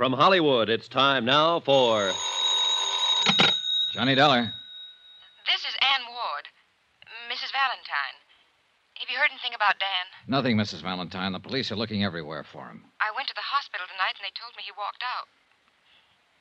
From 0.00 0.16
Hollywood, 0.16 0.72
it's 0.72 0.88
time 0.88 1.28
now 1.28 1.60
for. 1.60 2.08
Johnny 3.92 4.16
Dollar. 4.16 4.48
This 5.44 5.60
is 5.60 5.76
Ann 5.76 6.08
Ward, 6.08 6.48
Mrs. 7.28 7.52
Valentine. 7.52 8.16
Have 8.96 9.12
you 9.12 9.20
heard 9.20 9.28
anything 9.28 9.52
about 9.52 9.76
Dan? 9.76 10.08
Nothing, 10.24 10.56
Mrs. 10.56 10.80
Valentine. 10.80 11.36
The 11.36 11.44
police 11.44 11.68
are 11.68 11.76
looking 11.76 12.00
everywhere 12.00 12.48
for 12.48 12.64
him. 12.64 12.88
I 13.04 13.12
went 13.12 13.28
to 13.28 13.36
the 13.36 13.44
hospital 13.44 13.84
tonight 13.92 14.16
and 14.16 14.24
they 14.24 14.32
told 14.32 14.56
me 14.56 14.64
he 14.64 14.72
walked 14.72 15.04
out. 15.04 15.28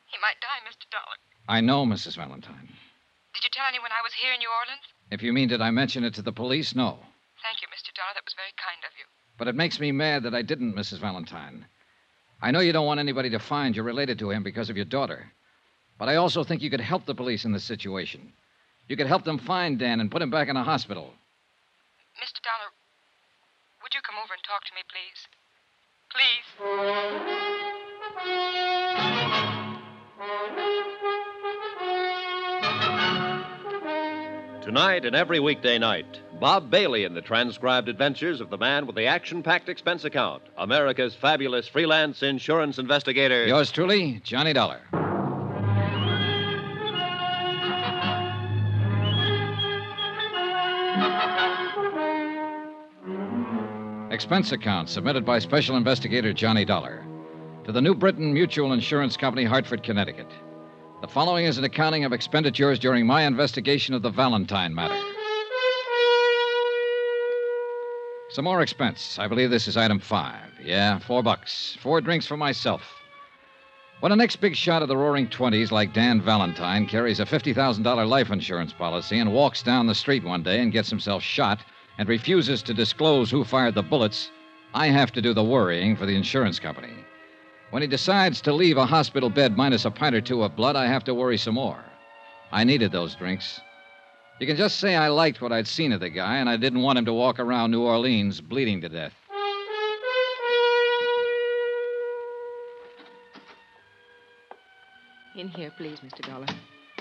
He 0.08 0.16
might 0.24 0.40
die, 0.40 0.64
Mr. 0.64 0.88
Dollar. 0.88 1.20
I 1.52 1.60
know, 1.60 1.84
Mrs. 1.84 2.16
Valentine. 2.16 2.72
Did 3.36 3.44
you 3.44 3.52
tell 3.52 3.68
anyone 3.68 3.92
I 3.92 4.08
was 4.08 4.16
here 4.16 4.32
in 4.32 4.40
New 4.40 4.56
Orleans? 4.56 4.88
If 5.12 5.20
you 5.20 5.36
mean, 5.36 5.52
did 5.52 5.60
I 5.60 5.76
mention 5.76 6.08
it 6.08 6.16
to 6.16 6.24
the 6.24 6.32
police? 6.32 6.80
No. 6.80 6.96
Thank 7.44 7.60
you, 7.60 7.68
Mr. 7.76 7.92
Dollar. 7.92 8.16
That 8.16 8.24
was 8.24 8.40
very 8.40 8.56
kind 8.56 8.88
of 8.88 8.96
you. 8.96 9.04
But 9.36 9.52
it 9.52 9.60
makes 9.60 9.84
me 9.84 9.92
mad 9.92 10.24
that 10.24 10.32
I 10.32 10.48
didn't, 10.48 10.80
Mrs. 10.80 11.04
Valentine. 11.04 11.68
I 12.42 12.52
know 12.52 12.60
you 12.60 12.72
don't 12.72 12.86
want 12.86 13.00
anybody 13.00 13.32
to 13.32 13.40
find 13.40 13.76
you're 13.76 13.84
related 13.84 14.20
to 14.20 14.30
him 14.32 14.44
because 14.44 14.70
of 14.70 14.78
your 14.78 14.86
daughter. 14.86 15.30
But 15.98 16.08
I 16.08 16.16
also 16.16 16.42
think 16.44 16.62
you 16.62 16.70
could 16.70 16.80
help 16.80 17.06
the 17.06 17.16
police 17.16 17.44
in 17.44 17.52
this 17.52 17.66
situation. 17.66 18.32
You 18.88 18.96
could 18.96 19.08
help 19.08 19.26
them 19.26 19.38
find 19.38 19.78
Dan 19.78 20.00
and 20.00 20.10
put 20.10 20.22
him 20.22 20.32
back 20.32 20.48
in 20.48 20.56
a 20.56 20.64
hospital. 20.64 21.14
Mr. 22.18 22.40
Dollar, 22.42 22.72
would 23.84 23.94
you 23.94 24.00
come 24.02 24.16
over 24.24 24.34
and 24.34 24.44
talk 24.44 24.64
to 24.66 24.74
me, 24.74 24.84
please? 24.90 25.28
Please. 26.10 26.48
Tonight 34.62 35.06
and 35.06 35.16
every 35.16 35.40
weekday 35.40 35.80
night, 35.80 36.20
Bob 36.40 36.70
Bailey 36.70 37.06
in 37.06 37.14
the 37.14 37.22
transcribed 37.22 37.88
adventures 37.88 38.42
of 38.42 38.50
the 38.50 38.58
man 38.58 38.86
with 38.86 38.96
the 38.96 39.06
action 39.06 39.42
packed 39.42 39.70
expense 39.70 40.04
account, 40.04 40.44
America's 40.58 41.16
fabulous 41.16 41.68
freelance 41.68 42.22
insurance 42.22 42.78
investigator. 42.78 43.48
Yours 43.48 43.72
truly, 43.72 44.22
Johnny 44.24 44.52
Dollar. 44.52 44.82
Expense 54.12 54.52
account 54.52 54.90
submitted 54.90 55.26
by 55.26 55.40
Special 55.40 55.78
Investigator 55.78 56.34
Johnny 56.34 56.66
Dollar 56.66 57.06
to 57.64 57.72
the 57.72 57.82
New 57.82 57.96
Britain 57.96 58.34
Mutual 58.34 58.74
Insurance 58.74 59.16
Company, 59.16 59.46
Hartford, 59.46 59.84
Connecticut. 59.84 60.28
The 61.02 61.08
following 61.08 61.46
is 61.46 61.58
an 61.58 61.64
accounting 61.64 62.04
of 62.04 62.12
expenditures 62.12 62.78
during 62.78 63.08
my 63.08 63.24
investigation 63.24 63.96
of 63.96 64.02
the 64.02 64.10
Valentine 64.10 64.76
matter. 64.76 65.00
Some 68.28 68.44
more 68.44 68.62
expense. 68.62 69.18
I 69.18 69.30
believe 69.30 69.50
this 69.50 69.70
is 69.70 69.78
item 69.78 70.00
five. 70.00 70.52
Yeah, 70.62 71.00
four 71.00 71.24
bucks. 71.24 71.78
Four 71.80 72.02
drinks 72.02 72.28
for 72.28 72.36
myself. 72.36 72.82
When 74.02 74.10
the 74.10 74.18
next 74.18 74.38
big 74.38 74.58
shot 74.58 74.82
of 74.82 74.90
the 74.90 74.98
roaring 74.98 75.30
20s, 75.30 75.72
like 75.72 75.94
Dan 75.94 76.22
Valentine, 76.22 76.86
carries 76.86 77.22
a 77.22 77.26
$50,000 77.26 78.08
life 78.10 78.30
insurance 78.30 78.74
policy 78.74 79.20
and 79.20 79.34
walks 79.34 79.64
down 79.64 79.88
the 79.88 79.96
street 79.96 80.26
one 80.26 80.44
day 80.44 80.60
and 80.60 80.72
gets 80.72 80.90
himself 80.90 81.24
shot 81.24 81.60
and 81.98 82.10
refuses 82.10 82.62
to 82.64 82.74
disclose 82.74 83.32
who 83.32 83.46
fired 83.46 83.76
the 83.76 83.84
bullets, 83.84 84.32
I 84.74 84.88
have 84.88 85.14
to 85.14 85.22
do 85.22 85.34
the 85.34 85.44
worrying 85.44 85.96
for 85.96 86.06
the 86.06 86.16
insurance 86.16 86.60
company. 86.60 86.94
When 87.72 87.84
he 87.84 87.88
decides 87.88 88.42
to 88.42 88.54
leave 88.54 88.78
a 88.78 88.86
hospital 88.86 89.30
bed 89.30 89.56
minus 89.56 89.86
a 89.86 89.92
pint 89.92 90.16
or 90.16 90.22
two 90.22 90.44
of 90.44 90.56
blood, 90.56 90.76
I 90.76 90.88
have 90.88 91.04
to 91.04 91.14
worry 91.14 91.38
some 91.38 91.54
more. 91.54 91.84
I 92.52 92.64
needed 92.64 92.92
those 92.92 93.14
drinks. 93.14 93.62
You 94.40 94.48
can 94.48 94.56
just 94.56 94.80
say 94.80 94.96
I 94.96 95.10
liked 95.10 95.40
what 95.40 95.52
I'd 95.52 95.68
seen 95.68 95.92
of 95.92 96.00
the 96.00 96.10
guy, 96.10 96.38
and 96.38 96.50
I 96.50 96.58
didn't 96.58 96.82
want 96.82 96.98
him 96.98 97.06
to 97.06 97.14
walk 97.14 97.40
around 97.40 97.70
New 97.70 97.84
Orleans 97.84 98.42
bleeding 98.42 98.82
to 98.82 98.90
death. 98.90 99.14
In 105.36 105.50
here, 105.50 105.72
please, 105.78 106.00
Mr. 106.00 106.28
Dollar. 106.28 106.48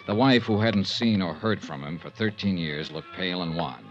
The 0.06 0.14
wife, 0.14 0.42
who 0.42 0.60
hadn't 0.60 0.86
seen 0.86 1.22
or 1.22 1.32
heard 1.32 1.62
from 1.62 1.82
him 1.82 1.98
for 1.98 2.10
13 2.10 2.58
years, 2.58 2.90
looked 2.90 3.12
pale 3.14 3.42
and 3.42 3.56
wan. 3.56 3.84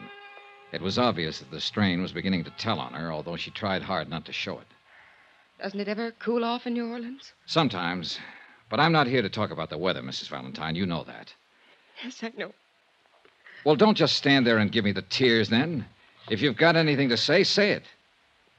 It 0.71 0.81
was 0.81 0.99
obvious 0.99 1.39
that 1.39 1.49
the 1.49 1.59
strain 1.59 2.01
was 2.01 2.11
beginning 2.11 2.43
to 2.43 2.51
tell 2.51 2.79
on 2.79 2.93
her, 2.93 3.11
although 3.11 3.35
she 3.35 3.49
tried 3.49 3.81
hard 3.81 4.09
not 4.09 4.25
to 4.25 4.33
show 4.33 4.59
it. 4.59 4.67
Doesn't 5.61 5.79
it 5.79 5.87
ever 5.87 6.11
cool 6.19 6.43
off 6.43 6.67
in 6.67 6.73
New 6.73 6.87
Orleans? 6.89 7.33
Sometimes. 7.45 8.19
But 8.69 8.79
I'm 8.79 8.91
not 8.91 9.07
here 9.07 9.21
to 9.21 9.29
talk 9.29 9.51
about 9.51 9.69
the 9.69 9.77
weather, 9.77 10.01
Mrs. 10.01 10.29
Valentine. 10.29 10.75
You 10.75 10.85
know 10.85 11.03
that. 11.05 11.33
Yes, 12.03 12.23
I 12.23 12.31
know. 12.37 12.51
Well, 13.63 13.75
don't 13.75 13.97
just 13.97 14.15
stand 14.15 14.45
there 14.45 14.59
and 14.59 14.71
give 14.71 14.85
me 14.85 14.91
the 14.91 15.01
tears 15.01 15.49
then. 15.49 15.85
If 16.29 16.41
you've 16.41 16.57
got 16.57 16.75
anything 16.75 17.09
to 17.09 17.17
say, 17.17 17.43
say 17.43 17.71
it. 17.71 17.83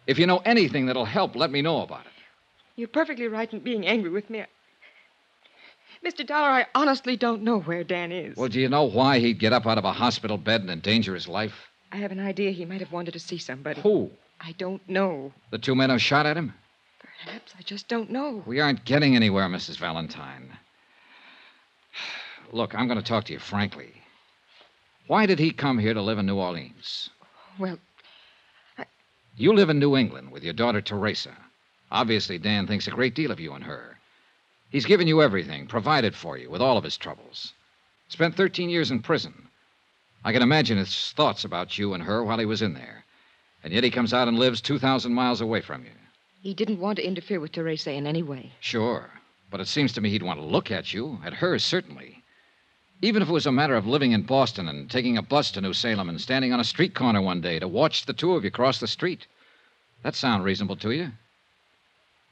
If 0.06 0.18
you 0.18 0.26
know 0.26 0.38
anything 0.44 0.86
that'll 0.86 1.04
help, 1.04 1.36
let 1.36 1.50
me 1.50 1.62
know 1.62 1.82
about 1.82 2.06
it. 2.06 2.12
You're 2.76 2.88
perfectly 2.88 3.28
right 3.28 3.52
in 3.52 3.60
being 3.60 3.86
angry 3.86 4.10
with 4.10 4.28
me. 4.30 4.44
Mr. 6.04 6.26
Dollar, 6.26 6.48
I 6.48 6.66
honestly 6.74 7.16
don't 7.16 7.42
know 7.42 7.60
where 7.60 7.84
Dan 7.84 8.12
is. 8.12 8.36
Well, 8.36 8.48
do 8.48 8.60
you 8.60 8.68
know 8.68 8.84
why 8.84 9.18
he'd 9.18 9.38
get 9.38 9.52
up 9.52 9.66
out 9.66 9.78
of 9.78 9.84
a 9.84 9.92
hospital 9.92 10.38
bed 10.38 10.62
and 10.62 10.70
endanger 10.70 11.14
his 11.14 11.28
life? 11.28 11.68
I 11.92 11.96
have 11.96 12.12
an 12.12 12.20
idea 12.20 12.50
he 12.50 12.64
might 12.64 12.80
have 12.80 12.92
wanted 12.92 13.12
to 13.12 13.20
see 13.20 13.38
somebody. 13.38 13.80
Who? 13.80 14.10
I 14.40 14.52
don't 14.52 14.86
know. 14.88 15.32
The 15.50 15.58
two 15.58 15.74
men 15.74 15.90
who 15.90 15.98
shot 15.98 16.26
at 16.26 16.36
him? 16.36 16.54
Perhaps. 17.24 17.54
I 17.58 17.62
just 17.62 17.88
don't 17.88 18.10
know. 18.10 18.42
We 18.46 18.60
aren't 18.60 18.84
getting 18.84 19.16
anywhere, 19.16 19.48
Mrs. 19.48 19.76
Valentine. 19.76 20.56
Look, 22.52 22.74
I'm 22.74 22.86
going 22.86 22.98
to 22.98 23.04
talk 23.04 23.24
to 23.24 23.32
you 23.32 23.38
frankly. 23.38 23.92
Why 25.08 25.26
did 25.26 25.38
he 25.38 25.50
come 25.50 25.78
here 25.78 25.94
to 25.94 26.02
live 26.02 26.18
in 26.18 26.26
New 26.26 26.36
Orleans? 26.36 27.10
Well, 27.58 27.78
I... 28.76 28.84
You 29.36 29.52
live 29.52 29.70
in 29.70 29.78
New 29.78 29.96
England 29.96 30.30
with 30.30 30.44
your 30.44 30.52
daughter, 30.52 30.80
Teresa. 30.80 31.34
Obviously, 31.90 32.38
Dan 32.38 32.66
thinks 32.66 32.86
a 32.86 32.92
great 32.92 33.14
deal 33.14 33.30
of 33.30 33.40
you 33.40 33.52
and 33.54 33.64
her. 33.64 33.98
He's 34.70 34.84
given 34.84 35.08
you 35.08 35.22
everything, 35.22 35.66
provided 35.66 36.14
for 36.14 36.36
you 36.36 36.50
with 36.50 36.60
all 36.60 36.76
of 36.76 36.84
his 36.84 36.98
troubles. 36.98 37.54
Spent 38.08 38.36
13 38.36 38.68
years 38.68 38.90
in 38.90 39.00
prison. 39.00 39.48
I 40.24 40.32
can 40.32 40.42
imagine 40.42 40.76
his 40.76 41.12
thoughts 41.12 41.44
about 41.44 41.78
you 41.78 41.94
and 41.94 42.02
her 42.02 42.22
while 42.22 42.38
he 42.38 42.44
was 42.44 42.62
in 42.62 42.74
there. 42.74 43.04
And 43.64 43.72
yet 43.72 43.84
he 43.84 43.90
comes 43.90 44.12
out 44.12 44.28
and 44.28 44.38
lives 44.38 44.60
2,000 44.60 45.12
miles 45.12 45.40
away 45.40 45.62
from 45.62 45.84
you. 45.84 45.90
He 46.42 46.54
didn't 46.54 46.80
want 46.80 46.96
to 46.96 47.06
interfere 47.06 47.40
with 47.40 47.52
Teresa 47.52 47.92
in 47.92 48.06
any 48.06 48.22
way. 48.22 48.52
Sure. 48.60 49.10
But 49.50 49.60
it 49.60 49.68
seems 49.68 49.92
to 49.94 50.00
me 50.00 50.10
he'd 50.10 50.22
want 50.22 50.38
to 50.38 50.44
look 50.46 50.70
at 50.70 50.92
you, 50.92 51.18
at 51.24 51.34
her, 51.34 51.58
certainly. 51.58 52.22
Even 53.00 53.22
if 53.22 53.28
it 53.28 53.32
was 53.32 53.46
a 53.46 53.52
matter 53.52 53.74
of 53.74 53.86
living 53.86 54.12
in 54.12 54.22
Boston 54.22 54.68
and 54.68 54.90
taking 54.90 55.16
a 55.16 55.22
bus 55.22 55.50
to 55.52 55.60
New 55.60 55.72
Salem 55.72 56.08
and 56.08 56.20
standing 56.20 56.52
on 56.52 56.60
a 56.60 56.64
street 56.64 56.94
corner 56.94 57.22
one 57.22 57.40
day 57.40 57.58
to 57.58 57.68
watch 57.68 58.06
the 58.06 58.12
two 58.12 58.34
of 58.34 58.44
you 58.44 58.50
cross 58.50 58.80
the 58.80 58.86
street. 58.86 59.26
That 60.02 60.14
sound 60.14 60.44
reasonable 60.44 60.76
to 60.76 60.90
you? 60.90 61.12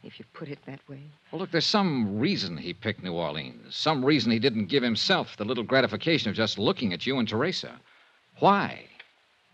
If 0.03 0.19
you 0.19 0.25
put 0.35 0.49
it 0.49 0.59
that 0.67 0.81
way. 0.89 1.01
Well, 1.31 1.41
look, 1.41 1.51
there's 1.51 1.67
some 1.67 2.19
reason 2.19 2.57
he 2.57 2.73
picked 2.75 3.03
New 3.03 3.15
Orleans. 3.15 3.75
Some 3.75 4.05
reason 4.05 4.31
he 4.31 4.39
didn't 4.39 4.67
give 4.67 4.83
himself 4.83 5.37
the 5.37 5.45
little 5.45 5.65
gratification 5.65 6.31
of 6.31 6.37
just 6.37 6.59
looking 6.59 6.93
at 6.93 7.07
you 7.07 7.19
and 7.19 7.29
Teresa. 7.29 7.81
Why? 8.39 8.87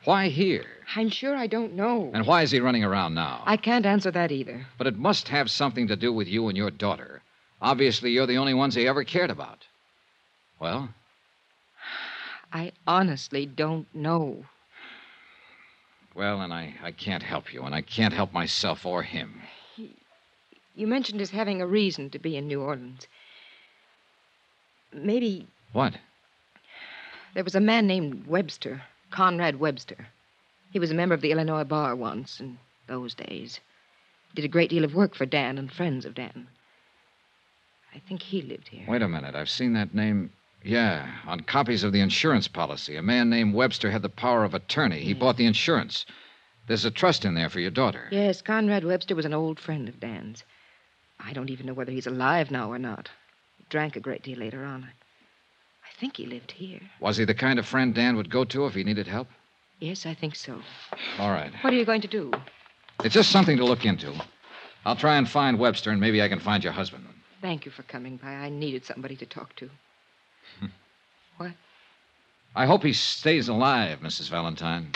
Why 0.05 0.29
here? 0.29 0.65
I'm 0.97 1.09
sure 1.09 1.37
I 1.37 1.47
don't 1.47 1.75
know. 1.75 2.11
And 2.13 2.27
why 2.27 2.43
is 2.43 2.51
he 2.51 2.61
running 2.61 2.85
around 2.85 3.15
now? 3.15 3.43
I 3.47 3.57
can't 3.57 3.87
answer 3.87 4.11
that 4.11 4.33
either. 4.33 4.67
But 4.79 4.87
it 4.89 4.97
must 4.99 5.29
have 5.29 5.51
something 5.51 5.87
to 5.89 5.97
do 5.97 6.13
with 6.13 6.27
you 6.29 6.49
and 6.49 6.57
your 6.57 6.71
daughter. 6.71 7.23
Obviously, 7.61 8.11
you're 8.11 8.27
the 8.27 8.39
only 8.39 8.55
ones 8.55 8.75
he 8.75 8.89
ever 8.89 9.05
cared 9.05 9.31
about. 9.31 9.65
Well, 10.59 10.89
I 12.53 12.73
honestly 12.87 13.47
don't 13.47 13.87
know. 13.95 14.45
well, 16.15 16.41
and 16.43 16.53
I, 16.53 16.75
I 16.83 16.91
can't 16.91 17.23
help 17.23 17.53
you, 17.55 17.62
and 17.62 17.75
I 17.75 17.81
can't 17.83 18.12
help 18.12 18.33
myself 18.33 18.85
or 18.85 19.03
him. 19.03 19.41
You 20.75 20.87
mentioned 20.87 21.21
his 21.21 21.31
having 21.31 21.62
a 21.62 21.67
reason 21.67 22.11
to 22.11 22.19
be 22.19 22.37
in 22.37 22.49
New 22.49 22.61
Orleans. 22.61 23.07
Maybe 24.93 25.47
What? 25.73 25.95
there 27.35 27.45
was 27.45 27.55
a 27.55 27.61
man 27.61 27.87
named 27.87 28.27
Webster, 28.27 28.83
Conrad 29.12 29.61
Webster. 29.61 30.09
He 30.73 30.78
was 30.78 30.91
a 30.91 30.95
member 30.95 31.15
of 31.15 31.21
the 31.21 31.31
Illinois 31.31 31.65
Bar 31.65 31.95
once 31.95 32.41
in 32.41 32.59
those 32.89 33.15
days. 33.15 33.61
Did 34.34 34.45
a 34.45 34.49
great 34.49 34.71
deal 34.71 34.84
of 34.84 34.95
work 34.95 35.15
for 35.15 35.27
Dan 35.27 35.59
and 35.59 35.71
friends 35.71 36.05
of 36.05 36.15
Dan. 36.15 36.49
I 37.94 37.99
think 37.99 38.23
he 38.23 38.41
lived 38.41 38.69
here. 38.69 38.87
Wait 38.88 39.03
a 39.03 39.09
minute. 39.09 39.35
I've 39.35 39.50
seen 39.50 39.75
that 39.75 39.94
name. 39.94 40.32
Yeah, 40.64 41.11
on 41.26 41.41
copies 41.41 41.85
of 41.85 41.93
the 41.93 42.00
insurance 42.00 42.49
policy. 42.49 42.97
A 42.97 43.03
man 43.03 43.29
named 43.29 43.55
Webster 43.55 43.91
had 43.91 44.03
the 44.03 44.09
power 44.09 44.44
of 44.44 44.55
attorney. 44.55 45.00
He 45.00 45.12
bought 45.12 45.37
the 45.37 45.44
insurance. 45.44 46.06
There's 46.67 46.85
a 46.85 46.91
trust 46.91 47.25
in 47.25 47.35
there 47.35 47.50
for 47.50 47.61
your 47.61 47.70
daughter. 47.70 48.09
Yes, 48.11 48.41
Conrad 48.41 48.85
Webster 48.85 49.14
was 49.14 49.26
an 49.26 49.35
old 49.35 49.61
friend 49.61 49.88
of 49.88 50.00
Dan's. 50.00 50.44
I 51.20 51.32
don't 51.32 51.50
even 51.50 51.67
know 51.67 51.75
whether 51.75 51.93
he's 51.93 52.06
alive 52.06 52.50
now 52.50 52.73
or 52.73 52.79
not. 52.79 53.11
He 53.59 53.67
drank 53.69 53.97
a 53.97 54.00
great 54.00 54.23
deal 54.23 54.38
later 54.38 54.64
on. 54.64 54.88
Think 56.02 56.16
he 56.16 56.26
lived 56.26 56.50
here. 56.50 56.81
Was 56.99 57.16
he 57.16 57.25
the 57.25 57.32
kind 57.32 57.60
of 57.60 57.64
friend 57.64 57.94
Dan 57.94 58.16
would 58.16 58.28
go 58.28 58.44
to 58.46 58.66
if 58.66 58.75
he 58.75 58.82
needed 58.82 59.06
help? 59.06 59.28
Yes, 59.78 60.04
I 60.04 60.14
think 60.14 60.34
so. 60.34 60.60
All 61.20 61.31
right. 61.31 61.52
What 61.60 61.72
are 61.72 61.76
you 61.76 61.84
going 61.84 62.00
to 62.00 62.08
do? 62.08 62.32
It's 63.04 63.14
just 63.14 63.31
something 63.31 63.56
to 63.56 63.64
look 63.64 63.84
into. 63.84 64.12
I'll 64.84 64.96
try 64.96 65.16
and 65.16 65.28
find 65.28 65.60
Webster, 65.60 65.93
and 65.93 66.00
maybe 66.00 66.20
I 66.20 66.26
can 66.26 66.40
find 66.40 66.64
your 66.64 66.72
husband. 66.72 67.06
Thank 67.40 67.64
you 67.64 67.70
for 67.70 67.84
coming 67.84 68.16
by. 68.16 68.31
I 68.31 68.49
needed 68.49 68.84
somebody 68.84 69.14
to 69.14 69.26
talk 69.26 69.54
to. 69.54 69.70
Hmm. 70.58 70.66
what? 71.37 71.52
I 72.56 72.66
hope 72.66 72.82
he 72.82 72.93
stays 72.93 73.46
alive, 73.46 74.00
Mrs. 74.00 74.28
Valentine. 74.28 74.90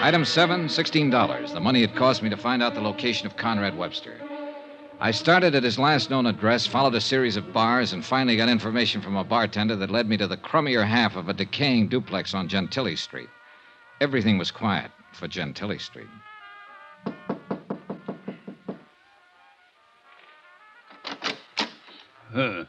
Item 0.00 0.24
seven, 0.24 0.66
$16. 0.66 1.52
The 1.52 1.58
money 1.58 1.82
it 1.82 1.96
cost 1.96 2.22
me 2.22 2.30
to 2.30 2.36
find 2.36 2.62
out 2.62 2.74
the 2.74 2.80
location 2.80 3.26
of 3.26 3.36
Conrad 3.36 3.76
Webster. 3.76 4.16
I 5.02 5.12
started 5.12 5.54
at 5.54 5.62
his 5.62 5.78
last 5.78 6.10
known 6.10 6.26
address, 6.26 6.66
followed 6.66 6.94
a 6.94 7.00
series 7.00 7.38
of 7.38 7.54
bars, 7.54 7.94
and 7.94 8.04
finally 8.04 8.36
got 8.36 8.50
information 8.50 9.00
from 9.00 9.16
a 9.16 9.24
bartender 9.24 9.74
that 9.76 9.90
led 9.90 10.06
me 10.06 10.18
to 10.18 10.26
the 10.26 10.36
crummier 10.36 10.86
half 10.86 11.16
of 11.16 11.30
a 11.30 11.32
decaying 11.32 11.88
duplex 11.88 12.34
on 12.34 12.48
Gentilly 12.48 12.96
Street. 12.96 13.30
Everything 14.02 14.36
was 14.36 14.50
quiet 14.50 14.90
for 15.14 15.26
Gentilly 15.26 15.78
Street. 15.78 16.06
Huh. 22.34 22.66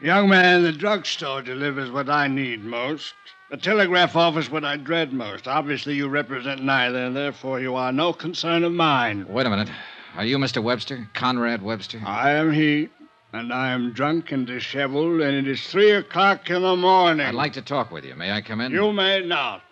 Young 0.00 0.28
man, 0.28 0.62
the 0.62 0.70
drugstore 0.70 1.42
delivers 1.42 1.90
what 1.90 2.08
I 2.08 2.28
need 2.28 2.64
most. 2.64 3.14
The 3.50 3.56
telegraph 3.56 4.14
office 4.14 4.48
what 4.48 4.64
I 4.64 4.76
dread 4.76 5.12
most. 5.12 5.48
Obviously, 5.48 5.94
you 5.94 6.06
represent 6.06 6.62
neither, 6.62 6.98
and 7.06 7.16
therefore 7.16 7.58
you 7.58 7.74
are 7.74 7.90
no 7.90 8.12
concern 8.12 8.62
of 8.62 8.70
mine. 8.70 9.26
Wait 9.28 9.46
a 9.46 9.50
minute. 9.50 9.68
Are 10.16 10.24
you 10.24 10.38
Mr. 10.38 10.62
Webster? 10.62 11.08
Conrad 11.14 11.62
Webster? 11.62 12.00
I 12.04 12.32
am 12.32 12.52
he, 12.52 12.88
and 13.32 13.52
I 13.52 13.70
am 13.70 13.92
drunk 13.92 14.32
and 14.32 14.46
disheveled, 14.46 15.20
and 15.20 15.34
it 15.36 15.46
is 15.48 15.66
three 15.66 15.92
o'clock 15.92 16.50
in 16.50 16.62
the 16.62 16.76
morning. 16.76 17.24
I'd 17.26 17.34
like 17.34 17.52
to 17.54 17.62
talk 17.62 17.90
with 17.90 18.04
you. 18.04 18.14
May 18.14 18.32
I 18.32 18.40
come 18.40 18.60
in? 18.60 18.72
You 18.72 18.92
may 18.92 19.24
not. 19.24 19.62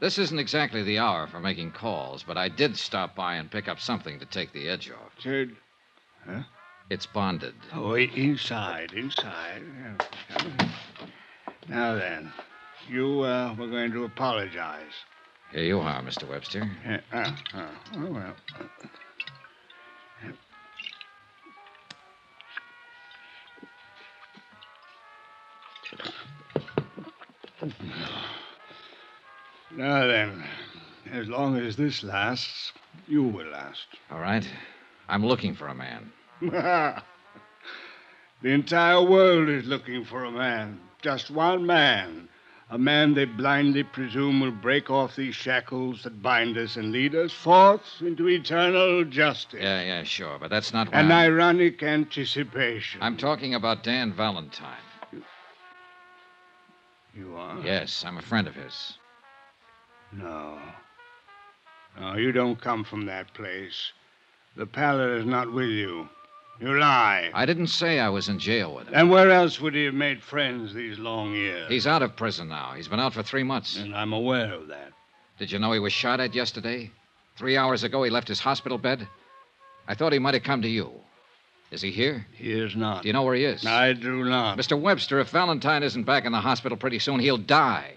This 0.00 0.18
isn't 0.18 0.38
exactly 0.38 0.82
the 0.82 0.98
hour 0.98 1.26
for 1.26 1.40
making 1.40 1.70
calls, 1.72 2.22
but 2.22 2.36
I 2.36 2.48
did 2.48 2.76
stop 2.76 3.14
by 3.14 3.36
and 3.36 3.50
pick 3.50 3.68
up 3.68 3.80
something 3.80 4.18
to 4.18 4.26
take 4.26 4.52
the 4.52 4.68
edge 4.68 4.90
off. 4.90 5.12
Ted, 5.22 5.52
huh? 6.26 6.42
It's 6.90 7.06
bonded. 7.06 7.54
Oh, 7.72 7.94
inside, 7.94 8.92
inside. 8.92 9.62
Now 11.68 11.94
then, 11.94 12.32
you 12.88 13.20
uh, 13.20 13.54
were 13.58 13.68
going 13.68 13.90
to 13.92 14.04
apologize. 14.04 14.92
Here 15.52 15.64
you 15.64 15.80
are, 15.80 16.02
Mr. 16.02 16.28
Webster. 16.28 16.68
Uh, 16.86 16.98
uh, 17.16 17.68
oh, 17.96 18.10
well. 18.10 18.34
Now 29.70 30.06
then, 30.06 30.44
as 31.10 31.28
long 31.28 31.56
as 31.56 31.76
this 31.76 32.02
lasts, 32.02 32.72
you 33.06 33.22
will 33.22 33.46
last. 33.46 33.86
All 34.10 34.20
right. 34.20 34.48
I'm 35.08 35.24
looking 35.24 35.54
for 35.54 35.68
a 35.68 35.74
man. 35.74 36.12
the 36.40 37.02
entire 38.42 39.02
world 39.02 39.48
is 39.48 39.66
looking 39.66 40.04
for 40.04 40.24
a 40.24 40.30
man. 40.30 40.80
Just 41.02 41.30
one 41.30 41.66
man. 41.66 42.28
A 42.68 42.78
man 42.78 43.14
they 43.14 43.26
blindly 43.26 43.84
presume 43.84 44.40
will 44.40 44.50
break 44.50 44.90
off 44.90 45.14
these 45.14 45.36
shackles 45.36 46.02
that 46.02 46.20
bind 46.20 46.58
us 46.58 46.74
and 46.74 46.90
lead 46.90 47.14
us 47.14 47.32
forth 47.32 47.82
into 48.00 48.28
eternal 48.28 49.04
justice. 49.04 49.60
Yeah, 49.62 49.82
yeah, 49.82 50.02
sure, 50.02 50.36
but 50.40 50.50
that's 50.50 50.72
not 50.72 50.88
An 50.88 51.12
I'm... 51.12 51.12
ironic 51.12 51.80
anticipation. 51.84 53.00
I'm 53.02 53.16
talking 53.16 53.54
about 53.54 53.84
Dan 53.84 54.12
Valentine. 54.12 54.82
You 57.16 57.34
are? 57.36 57.58
Yes, 57.64 58.04
I'm 58.06 58.18
a 58.18 58.22
friend 58.22 58.46
of 58.46 58.54
his. 58.54 58.98
No. 60.12 60.58
No, 61.98 62.16
you 62.16 62.30
don't 62.30 62.60
come 62.60 62.84
from 62.84 63.06
that 63.06 63.32
place. 63.32 63.92
The 64.56 64.66
pallet 64.66 65.20
is 65.20 65.26
not 65.26 65.52
with 65.52 65.68
you. 65.68 66.08
You 66.60 66.78
lie. 66.78 67.30
I 67.34 67.44
didn't 67.44 67.66
say 67.66 68.00
I 68.00 68.08
was 68.08 68.28
in 68.28 68.38
jail 68.38 68.74
with 68.74 68.88
him. 68.88 68.94
And 68.94 69.10
where 69.10 69.30
else 69.30 69.60
would 69.60 69.74
he 69.74 69.84
have 69.84 69.94
made 69.94 70.22
friends 70.22 70.72
these 70.72 70.98
long 70.98 71.34
years? 71.34 71.68
He's 71.68 71.86
out 71.86 72.02
of 72.02 72.16
prison 72.16 72.48
now. 72.48 72.72
He's 72.74 72.88
been 72.88 73.00
out 73.00 73.12
for 73.12 73.22
three 73.22 73.42
months. 73.42 73.76
And 73.76 73.94
I'm 73.94 74.12
aware 74.12 74.52
of 74.52 74.68
that. 74.68 74.92
Did 75.38 75.52
you 75.52 75.58
know 75.58 75.72
he 75.72 75.78
was 75.78 75.92
shot 75.92 76.20
at 76.20 76.34
yesterday? 76.34 76.90
Three 77.36 77.58
hours 77.58 77.82
ago, 77.82 78.02
he 78.02 78.10
left 78.10 78.28
his 78.28 78.40
hospital 78.40 78.78
bed. 78.78 79.06
I 79.86 79.94
thought 79.94 80.14
he 80.14 80.18
might 80.18 80.32
have 80.34 80.42
come 80.42 80.62
to 80.62 80.68
you. 80.68 80.90
Is 81.76 81.82
he 81.82 81.90
here? 81.90 82.26
He 82.32 82.52
is 82.52 82.74
not. 82.74 83.02
Do 83.02 83.08
you 83.08 83.12
know 83.12 83.22
where 83.22 83.34
he 83.34 83.44
is? 83.44 83.66
I 83.66 83.92
do 83.92 84.24
not. 84.24 84.56
Mr. 84.56 84.80
Webster, 84.80 85.20
if 85.20 85.28
Valentine 85.28 85.82
isn't 85.82 86.04
back 86.04 86.24
in 86.24 86.32
the 86.32 86.40
hospital 86.40 86.78
pretty 86.78 86.98
soon, 86.98 87.20
he'll 87.20 87.36
die. 87.36 87.92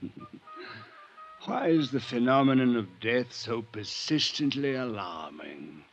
Why 1.44 1.68
is 1.68 1.90
the 1.90 2.00
phenomenon 2.00 2.74
of 2.74 2.86
death 3.00 3.30
so 3.30 3.60
persistently 3.60 4.76
alarming? 4.76 5.84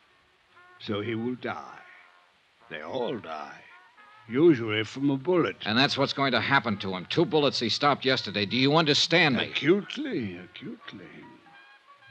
So 0.80 1.02
he 1.02 1.14
will 1.14 1.36
die. 1.36 1.82
They 2.70 2.84
all 2.84 3.18
die. 3.18 3.64
Usually 4.30 4.86
from 4.86 5.10
a 5.10 5.18
bullet. 5.18 5.58
And 5.66 5.78
that's 5.78 5.98
what's 5.98 6.14
going 6.14 6.32
to 6.32 6.40
happen 6.40 6.78
to 6.78 6.94
him. 6.94 7.06
Two 7.10 7.26
bullets 7.26 7.60
he 7.60 7.68
stopped 7.68 8.06
yesterday. 8.06 8.46
Do 8.46 8.56
you 8.56 8.78
understand 8.78 9.36
me? 9.36 9.44
Acutely, 9.44 10.38
acutely. 10.38 11.12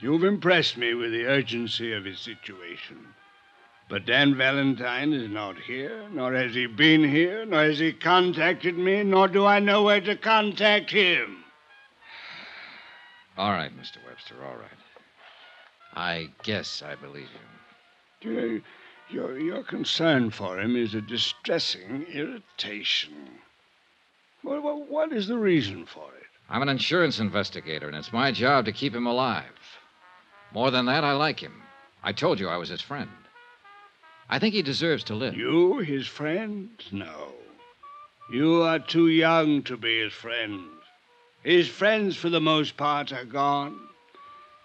You've 0.02 0.24
impressed 0.24 0.76
me 0.76 0.92
with 0.92 1.12
the 1.12 1.24
urgency 1.24 1.94
of 1.94 2.04
his 2.04 2.20
situation. 2.20 3.14
But 3.88 4.04
Dan 4.04 4.36
Valentine 4.36 5.14
is 5.14 5.30
not 5.30 5.58
here, 5.58 6.06
nor 6.10 6.34
has 6.34 6.54
he 6.54 6.66
been 6.66 7.02
here, 7.02 7.46
nor 7.46 7.62
has 7.64 7.78
he 7.78 7.94
contacted 7.94 8.76
me, 8.76 9.02
nor 9.02 9.28
do 9.28 9.46
I 9.46 9.60
know 9.60 9.82
where 9.82 10.02
to 10.02 10.14
contact 10.14 10.90
him. 10.90 11.44
All 13.38 13.52
right, 13.52 13.74
Mr. 13.74 13.96
Webster, 14.06 14.34
all 14.44 14.56
right. 14.56 14.68
I 15.94 16.28
guess 16.42 16.82
I 16.82 16.96
believe 16.96 17.28
you. 18.20 18.30
Your, 18.30 18.60
your, 19.08 19.38
your 19.38 19.62
concern 19.62 20.30
for 20.30 20.60
him 20.60 20.76
is 20.76 20.94
a 20.94 21.00
distressing 21.00 22.04
irritation. 22.12 23.38
Well, 24.44 24.60
well, 24.60 24.84
what 24.86 25.12
is 25.12 25.28
the 25.28 25.38
reason 25.38 25.86
for 25.86 26.10
it? 26.20 26.26
I'm 26.50 26.62
an 26.62 26.68
insurance 26.68 27.20
investigator, 27.20 27.86
and 27.86 27.96
it's 27.96 28.12
my 28.12 28.32
job 28.32 28.66
to 28.66 28.72
keep 28.72 28.94
him 28.94 29.06
alive. 29.06 29.44
More 30.52 30.70
than 30.70 30.86
that, 30.86 31.04
I 31.04 31.12
like 31.12 31.40
him. 31.40 31.62
I 32.02 32.12
told 32.12 32.38
you 32.38 32.48
I 32.48 32.56
was 32.56 32.68
his 32.68 32.80
friend. 32.80 33.08
I 34.30 34.38
think 34.38 34.54
he 34.54 34.62
deserves 34.62 35.04
to 35.04 35.14
live. 35.14 35.36
You, 35.36 35.78
his 35.78 36.06
friend? 36.06 36.70
No. 36.92 37.32
You 38.30 38.62
are 38.62 38.78
too 38.78 39.08
young 39.08 39.62
to 39.62 39.76
be 39.76 40.02
his 40.02 40.12
friend. 40.12 40.68
His 41.42 41.66
friends, 41.68 42.16
for 42.16 42.28
the 42.28 42.40
most 42.40 42.76
part, 42.76 43.12
are 43.12 43.24
gone. 43.24 43.78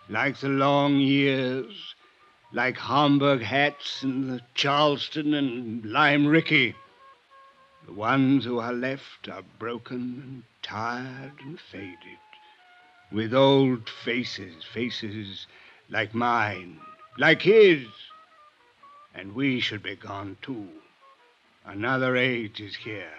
Like 0.10 0.38
the 0.38 0.50
long 0.50 0.98
years, 0.98 1.95
like 2.51 2.77
Homburg 2.77 3.42
hats 3.42 4.04
and 4.04 4.30
the 4.30 4.42
Charleston 4.54 5.33
and 5.33 5.86
Lime 5.86 6.27
Rickey. 6.27 6.75
The 7.86 7.94
ones 7.94 8.44
who 8.44 8.60
are 8.60 8.74
left 8.74 9.30
are 9.30 9.44
broken 9.60 10.21
and 10.24 10.44
tired 10.62 11.39
and 11.39 11.60
faded, 11.60 12.19
with 13.12 13.33
old 13.33 13.89
faces, 13.89 14.63
faces 14.63 15.48
like 15.89 16.13
mine, 16.13 16.80
like 17.18 17.42
his. 17.42 17.88
And 19.15 19.36
we 19.36 19.60
should 19.60 19.84
be 19.84 19.96
gone 19.96 20.38
too. 20.41 20.67
Another 21.65 22.15
age 22.17 22.60
is 22.60 22.75
here. 22.75 23.13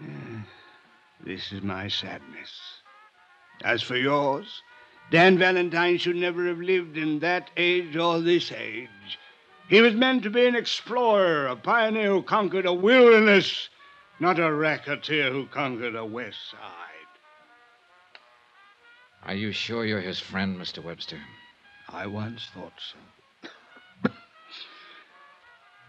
this 1.24 1.52
is 1.52 1.62
my 1.62 1.88
sadness. 1.88 2.50
As 3.62 3.82
for 3.82 3.96
yours, 3.96 4.62
Dan 5.10 5.38
Valentine 5.38 5.98
should 5.98 6.16
never 6.16 6.46
have 6.46 6.58
lived 6.58 6.96
in 6.96 7.20
that 7.20 7.50
age 7.56 7.96
or 7.96 8.20
this 8.20 8.50
age. 8.50 9.18
He 9.68 9.80
was 9.80 9.94
meant 9.94 10.22
to 10.24 10.30
be 10.30 10.46
an 10.46 10.56
explorer, 10.56 11.46
a 11.46 11.56
pioneer 11.56 12.10
who 12.10 12.22
conquered 12.22 12.66
a 12.66 12.72
wilderness, 12.72 13.68
not 14.20 14.38
a 14.38 14.52
racketeer 14.52 15.30
who 15.30 15.46
conquered 15.46 15.94
a 15.94 16.04
west 16.04 16.50
side. 16.50 16.60
Are 19.22 19.34
you 19.34 19.52
sure 19.52 19.86
you're 19.86 20.00
his 20.00 20.20
friend, 20.20 20.58
Mr. 20.58 20.82
Webster? 20.82 21.20
I 21.94 22.08
once 22.08 22.48
thought 22.52 22.72
so. 24.02 24.10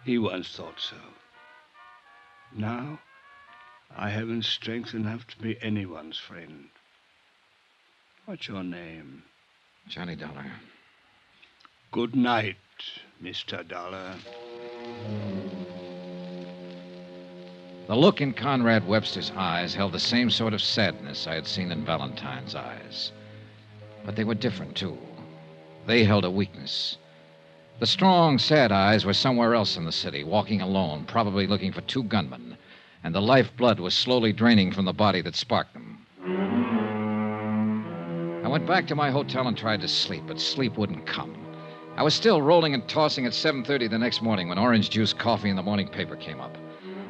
he 0.05 0.19
once 0.19 0.55
thought 0.55 0.79
so. 0.79 0.95
Now, 2.55 2.99
I 3.97 4.11
haven't 4.11 4.45
strength 4.45 4.93
enough 4.93 5.25
to 5.25 5.39
be 5.39 5.57
anyone's 5.63 6.19
friend. 6.19 6.65
What's 8.25 8.47
your 8.47 8.63
name? 8.63 9.23
Johnny 9.87 10.15
Dollar. 10.15 10.45
Good 11.91 12.15
night, 12.15 12.55
Mr. 13.21 13.67
Dollar. 13.67 14.13
The 17.87 17.95
look 17.95 18.21
in 18.21 18.33
Conrad 18.33 18.87
Webster's 18.87 19.31
eyes 19.35 19.73
held 19.73 19.91
the 19.91 19.99
same 19.99 20.29
sort 20.29 20.53
of 20.53 20.61
sadness 20.61 21.25
I 21.25 21.33
had 21.33 21.47
seen 21.47 21.71
in 21.71 21.83
Valentine's 21.83 22.53
eyes. 22.53 23.11
But 24.05 24.15
they 24.15 24.23
were 24.23 24.35
different, 24.35 24.75
too. 24.75 24.99
They 25.85 26.03
held 26.03 26.25
a 26.25 26.31
weakness. 26.31 26.97
The 27.79 27.85
strong, 27.85 28.39
sad 28.39 28.71
eyes 28.71 29.05
were 29.05 29.13
somewhere 29.13 29.53
else 29.53 29.77
in 29.77 29.83
the 29.85 29.91
city, 29.91 30.23
walking 30.23 30.61
alone, 30.61 31.03
probably 31.05 31.45
looking 31.45 31.71
for 31.71 31.81
two 31.81 32.03
gunmen, 32.03 32.57
and 33.03 33.13
the 33.13 33.21
lifeblood 33.21 33.79
was 33.79 33.93
slowly 33.93 34.33
draining 34.33 34.71
from 34.71 34.85
the 34.85 34.93
body 34.93 35.21
that 35.21 35.35
sparked 35.35 35.73
them. 35.73 36.05
I 38.43 38.47
went 38.47 38.65
back 38.65 38.87
to 38.87 38.95
my 38.95 39.11
hotel 39.11 39.47
and 39.47 39.57
tried 39.57 39.81
to 39.81 39.87
sleep, 39.87 40.23
but 40.25 40.39
sleep 40.39 40.77
wouldn't 40.77 41.05
come. 41.05 41.35
I 41.97 42.03
was 42.03 42.13
still 42.13 42.41
rolling 42.41 42.73
and 42.73 42.87
tossing 42.87 43.25
at 43.25 43.33
7:30 43.33 43.89
the 43.89 43.99
next 43.99 44.21
morning 44.21 44.47
when 44.49 44.57
orange 44.57 44.89
juice 44.89 45.13
coffee 45.13 45.49
in 45.49 45.55
the 45.55 45.63
morning 45.63 45.87
paper 45.87 46.15
came 46.15 46.39
up. 46.39 46.57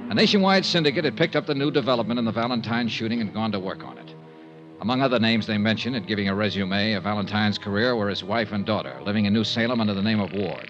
A 0.09 0.13
nationwide 0.13 0.65
syndicate 0.65 1.05
had 1.05 1.15
picked 1.15 1.35
up 1.35 1.45
the 1.45 1.55
new 1.55 1.71
development 1.71 2.19
in 2.19 2.25
the 2.25 2.31
Valentine 2.31 2.87
shooting 2.87 3.21
and 3.21 3.33
gone 3.33 3.51
to 3.51 3.59
work 3.59 3.83
on 3.83 3.97
it. 3.99 4.14
Among 4.85 5.01
other 5.01 5.17
names 5.17 5.49
they 5.49 5.57
mentioned 5.57 5.97
in 5.97 6.05
giving 6.05 6.29
a 6.29 6.37
resume 6.37 6.93
of 6.93 7.09
Valentine's 7.09 7.57
career 7.57 7.97
were 7.97 8.13
his 8.13 8.21
wife 8.21 8.53
and 8.53 8.61
daughter, 8.61 9.01
living 9.01 9.25
in 9.25 9.33
New 9.33 9.41
Salem 9.41 9.81
under 9.81 9.97
the 9.97 10.05
name 10.05 10.21
of 10.21 10.29
Ward. 10.29 10.69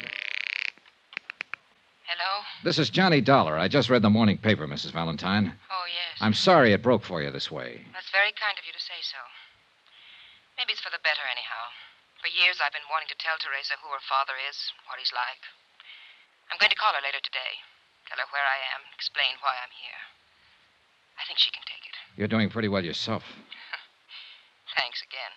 Hello? 2.07 2.31
This 2.63 2.79
is 2.79 2.87
Johnny 2.87 3.19
Dollar. 3.19 3.59
I 3.59 3.67
just 3.67 3.91
read 3.91 4.07
the 4.07 4.09
morning 4.09 4.39
paper, 4.39 4.71
Mrs. 4.71 4.95
Valentine. 4.95 5.51
Oh, 5.67 5.83
yes. 5.91 6.23
I'm 6.23 6.31
sorry 6.31 6.71
it 6.71 6.79
broke 6.79 7.03
for 7.03 7.19
you 7.19 7.27
this 7.27 7.51
way. 7.51 7.83
That's 7.91 8.07
very 8.15 8.31
kind 8.39 8.55
of 8.55 8.63
you 8.63 8.71
to 8.71 8.79
say 8.79 9.03
so. 9.03 9.19
Maybe 10.55 10.71
it's 10.71 10.79
for 10.79 10.95
the 10.95 11.03
better, 11.03 11.27
anyhow. 11.27 11.75
For 12.23 12.31
years 12.31 12.63
I've 12.63 12.71
been 12.71 12.87
wanting 12.87 13.11
to 13.11 13.19
tell 13.19 13.35
Teresa 13.35 13.75
who 13.83 13.91
her 13.91 14.05
father 14.07 14.39
is, 14.47 14.55
what 14.87 14.95
he's 14.95 15.11
like. 15.11 15.43
I'm 16.55 16.59
going 16.63 16.71
to 16.71 16.79
call 16.79 16.95
her 16.95 17.03
later 17.03 17.19
today. 17.19 17.59
Tell 18.07 18.23
her 18.23 18.31
where 18.31 18.47
I 18.47 18.63
am, 18.79 18.87
explain 18.95 19.35
why 19.43 19.59
I'm 19.59 19.75
here. 19.75 19.99
I 21.19 21.27
think 21.27 21.35
she 21.35 21.51
can 21.51 21.67
take 21.67 21.83
it. 21.83 21.99
You're 22.15 22.31
doing 22.31 22.47
pretty 22.47 22.71
well 22.71 22.83
yourself. 22.83 23.27
Thanks 24.75 25.01
again. 25.01 25.33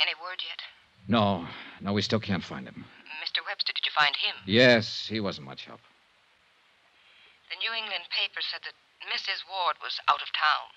Any 0.00 0.12
word 0.20 0.40
yet? 0.44 0.60
No, 1.08 1.46
no, 1.80 1.92
we 1.92 2.02
still 2.02 2.20
can't 2.20 2.44
find 2.44 2.66
him. 2.66 2.84
Mr. 3.22 3.44
Webster, 3.46 3.72
did 3.72 3.86
you 3.86 3.94
find 3.94 4.14
him? 4.16 4.34
Yes, 4.44 5.06
he 5.08 5.20
wasn't 5.20 5.46
much 5.46 5.64
help. 5.64 5.80
The 7.48 7.56
New 7.62 7.72
England 7.72 8.04
paper 8.10 8.42
said 8.42 8.60
that 8.66 8.74
Mrs. 9.06 9.46
Ward 9.46 9.76
was 9.80 10.00
out 10.08 10.20
of 10.20 10.28
town. 10.34 10.68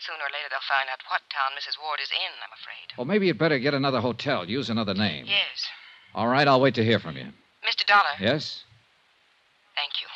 Sooner 0.00 0.24
or 0.24 0.32
later 0.32 0.50
they'll 0.50 0.66
find 0.66 0.88
out 0.90 1.04
what 1.06 1.22
town 1.30 1.54
Mrs. 1.54 1.78
Ward 1.78 2.00
is 2.02 2.10
in, 2.10 2.32
I'm 2.42 2.54
afraid. 2.56 2.86
Well, 2.98 3.06
maybe 3.06 3.26
you'd 3.28 3.38
better 3.38 3.58
get 3.58 3.74
another 3.74 4.00
hotel. 4.00 4.48
Use 4.48 4.70
another 4.70 4.94
name. 4.94 5.26
Yes. 5.28 5.68
All 6.14 6.26
right, 6.26 6.48
I'll 6.48 6.60
wait 6.60 6.74
to 6.76 6.84
hear 6.84 6.98
from 6.98 7.16
you. 7.16 7.30
Mr. 7.62 7.86
Dollar. 7.86 8.16
Yes? 8.18 8.64
Thank 9.76 10.00
you. 10.02 10.08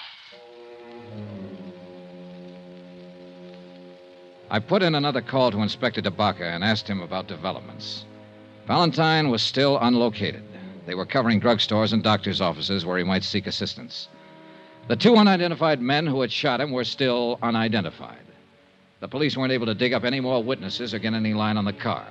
I 4.50 4.58
put 4.60 4.82
in 4.82 4.94
another 4.94 5.20
call 5.20 5.50
to 5.50 5.60
Inspector 5.60 6.00
DeBaca 6.00 6.40
and 6.40 6.64
asked 6.64 6.88
him 6.88 7.02
about 7.02 7.26
developments. 7.26 8.06
Valentine 8.66 9.28
was 9.28 9.42
still 9.42 9.78
unlocated. 9.78 10.42
They 10.86 10.94
were 10.94 11.04
covering 11.04 11.38
drugstores 11.38 11.92
and 11.92 12.02
doctors' 12.02 12.40
offices 12.40 12.86
where 12.86 12.96
he 12.96 13.04
might 13.04 13.24
seek 13.24 13.46
assistance. 13.46 14.08
The 14.86 14.96
two 14.96 15.16
unidentified 15.16 15.82
men 15.82 16.06
who 16.06 16.22
had 16.22 16.32
shot 16.32 16.62
him 16.62 16.72
were 16.72 16.84
still 16.84 17.38
unidentified. 17.42 18.24
The 19.00 19.08
police 19.08 19.36
weren't 19.36 19.52
able 19.52 19.66
to 19.66 19.74
dig 19.74 19.92
up 19.92 20.04
any 20.04 20.18
more 20.18 20.42
witnesses 20.42 20.94
or 20.94 20.98
get 20.98 21.12
any 21.12 21.34
line 21.34 21.58
on 21.58 21.66
the 21.66 21.74
car. 21.74 22.06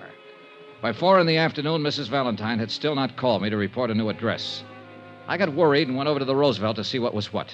By 0.79 0.93
four 0.93 1.19
in 1.19 1.25
the 1.25 1.37
afternoon, 1.37 1.81
Mrs. 1.81 2.07
Valentine 2.07 2.59
had 2.59 2.69
still 2.69 2.93
not 2.93 3.17
called 3.17 3.41
me 3.41 3.49
to 3.49 3.57
report 3.57 3.89
a 3.89 3.95
new 3.95 4.09
address. 4.09 4.63
I 5.27 5.37
got 5.37 5.53
worried 5.53 5.87
and 5.87 5.97
went 5.97 6.07
over 6.07 6.19
to 6.19 6.25
the 6.25 6.35
Roosevelt 6.35 6.75
to 6.75 6.83
see 6.83 6.99
what 6.99 7.15
was 7.15 7.33
what. 7.33 7.49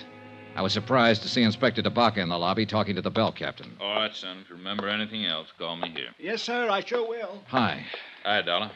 I 0.55 0.61
was 0.61 0.71
surprised 0.71 1.23
to 1.23 1.29
see 1.29 1.41
Inspector 1.41 1.81
DeBaca 1.81 2.17
in 2.17 2.29
the 2.29 2.37
lobby 2.37 2.65
talking 2.65 2.95
to 2.95 3.01
the 3.01 3.09
bell 3.09 3.31
captain. 3.31 3.75
All 3.81 3.95
right, 3.95 4.15
son. 4.15 4.37
If 4.43 4.49
you 4.49 4.55
remember 4.55 4.87
anything 4.87 5.25
else, 5.25 5.47
call 5.57 5.75
me 5.75 5.89
here. 5.89 6.09
Yes, 6.19 6.43
sir, 6.43 6.69
I 6.69 6.81
sure 6.81 7.07
will. 7.07 7.41
Hi. 7.47 7.83
Hi, 8.23 8.41
Dollar. 8.43 8.69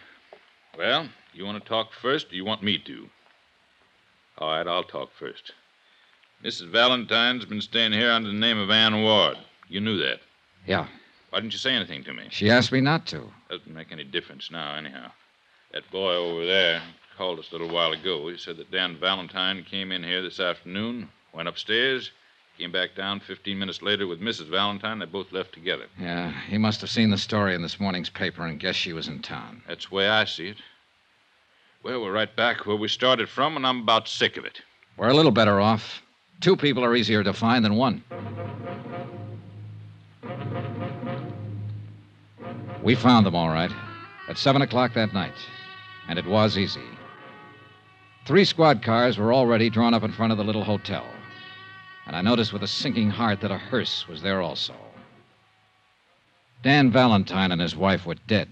Well, 0.76 1.08
you 1.34 1.46
want 1.46 1.62
to 1.62 1.70
talk 1.70 1.94
first, 1.94 2.32
or 2.32 2.36
you 2.36 2.46
want 2.46 2.64
me 2.64 2.80
to? 2.80 3.08
All 4.40 4.50
right, 4.50 4.68
I'll 4.68 4.84
talk 4.84 5.12
first. 5.20 5.54
Mrs. 6.44 6.70
Valentine's 6.72 7.46
been 7.46 7.62
staying 7.62 7.94
here 7.94 8.12
under 8.12 8.30
the 8.30 8.36
name 8.36 8.58
of 8.58 8.72
Ann 8.72 9.04
Ward. 9.04 9.38
You 9.70 9.80
knew 9.80 9.98
that. 10.00 10.20
Yeah. 10.66 10.88
Why 11.30 11.40
didn't 11.42 11.54
you 11.54 11.60
say 11.60 11.74
anything 11.74 12.04
to 12.06 12.14
me? 12.14 12.28
She 12.30 12.50
asked 12.50 12.72
me 12.72 12.82
not 12.82 13.06
to. 13.08 13.24
Doesn't 13.50 13.74
make 13.74 13.92
any 13.92 14.04
difference 14.04 14.50
now, 14.50 14.76
anyhow. 14.76 15.12
That 15.74 15.90
boy 15.92 16.14
over 16.14 16.46
there 16.46 16.82
called 17.18 17.38
us 17.40 17.52
a 17.52 17.56
little 17.56 17.74
while 17.74 17.92
ago. 17.92 18.28
He 18.30 18.38
said 18.38 18.58
that 18.58 18.72
Dan 18.72 18.98
Valentine 19.00 19.64
came 19.64 19.92
in 19.92 20.04
here 20.04 20.22
this 20.22 20.40
afternoon, 20.40 21.10
went 21.38 21.48
upstairs, 21.48 22.12
came 22.58 22.72
back 22.72 22.96
down 22.96 23.20
15 23.20 23.58
minutes 23.58 23.84
later 23.84 24.08
with 24.08 24.20
Mrs. 24.20 24.50
Valentine. 24.50 24.98
They 24.98 25.06
both 25.06 25.32
left 25.32 25.54
together. 25.54 25.86
Yeah, 26.00 26.34
he 26.50 26.58
must 26.58 26.82
have 26.82 26.90
seen 26.90 27.12
the 27.12 27.18
story 27.18 27.54
in 27.54 27.62
this 27.62 27.80
morning's 27.80 28.10
paper 28.10 28.46
and 28.48 28.60
guessed 28.60 28.80
she 28.80 28.92
was 28.92 29.08
in 29.08 29.22
town. 29.22 29.62
That's 29.68 29.88
the 29.88 29.96
way 29.96 30.10
I 30.10 30.26
see 30.26 30.48
it. 30.48 30.58
Well, 31.84 32.02
we're 32.02 32.12
right 32.12 32.36
back 32.36 32.66
where 32.66 32.76
we 32.76 32.88
started 32.88 33.30
from, 33.30 33.56
and 33.56 33.68
I'm 33.68 33.82
about 33.82 34.08
sick 34.08 34.36
of 34.36 34.46
it. 34.46 34.62
We're 34.98 35.10
a 35.10 35.14
little 35.14 35.32
better 35.32 35.62
off. 35.62 36.02
Two 36.42 36.56
people 36.56 36.84
are 36.84 36.96
easier 36.96 37.24
to 37.24 37.34
find 37.34 37.64
than 37.64 37.76
one. 37.76 38.04
We 42.82 42.96
found 42.96 43.28
them 43.28 43.36
all 43.36 43.50
right 43.50 43.72
at 44.28 44.40
7 44.40 44.64
o'clock 44.64 44.96
that 44.96 45.14
night, 45.14 45.36
and 46.10 46.18
it 46.18 46.26
was 46.26 46.58
easy. 46.58 46.82
Three 48.26 48.44
squad 48.44 48.82
cars 48.82 49.18
were 49.18 49.34
already 49.34 49.70
drawn 49.70 49.94
up 49.94 50.04
in 50.04 50.12
front 50.12 50.32
of 50.32 50.38
the 50.38 50.44
little 50.44 50.64
hotel, 50.64 51.06
and 52.08 52.16
I 52.16 52.22
noticed 52.22 52.54
with 52.54 52.64
a 52.64 52.68
sinking 52.68 53.10
heart 53.10 53.42
that 53.42 53.52
a 53.52 53.58
hearse 53.58 54.08
was 54.08 54.22
there 54.22 54.42
also. 54.42 54.74
Dan 56.64 56.90
Valentine 56.90 57.52
and 57.52 57.62
his 57.62 57.76
wife 57.76 58.06
were 58.06 58.16
dead. 58.16 58.48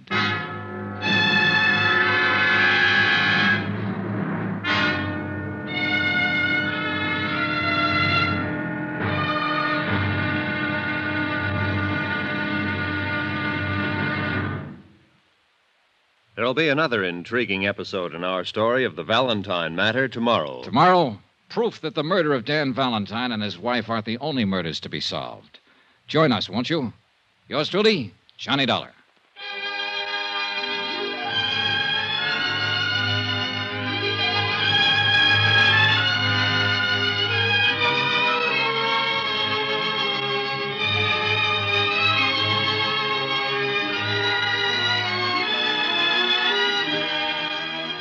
There'll 16.35 16.53
be 16.53 16.67
another 16.67 17.03
intriguing 17.03 17.65
episode 17.65 18.13
in 18.13 18.25
our 18.25 18.43
story 18.43 18.83
of 18.83 18.97
the 18.97 19.03
Valentine 19.03 19.73
matter 19.73 20.09
tomorrow. 20.09 20.61
Tomorrow, 20.63 21.19
proof 21.49 21.81
that 21.81 21.95
the 21.95 22.03
murder 22.03 22.33
of 22.33 22.45
Dan 22.45 22.73
Valentine 22.73 23.31
and 23.31 23.43
his 23.43 23.57
wife 23.57 23.89
aren't 23.89 24.05
the 24.05 24.17
only 24.17 24.45
murders 24.45 24.79
to 24.79 24.89
be 24.89 24.99
solved. 24.99 25.59
Join 26.07 26.31
us, 26.31 26.49
won't 26.49 26.69
you? 26.69 26.93
Yours 27.47 27.69
truly, 27.69 28.13
Johnny 28.37 28.65
Dollar. 28.65 28.94